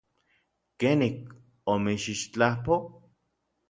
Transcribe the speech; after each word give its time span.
¿Kenik 0.79 1.17
omitsixtlapoj? 1.71 2.81